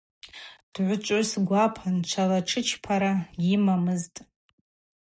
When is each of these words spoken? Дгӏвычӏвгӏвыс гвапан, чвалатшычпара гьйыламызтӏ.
Дгӏвычӏвгӏвыс 0.73 1.31
гвапан, 1.47 1.95
чвалатшычпара 2.09 3.11
гьйыламызтӏ. 3.41 4.19